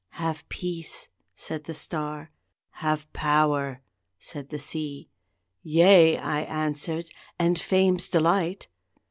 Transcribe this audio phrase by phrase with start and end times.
[0.13, 2.31] "Have peace," said the star,
[2.81, 3.83] "Have power,"
[4.17, 5.11] said the sea;
[5.61, 8.67] "Yea!" I answered, "and Fame's delight!"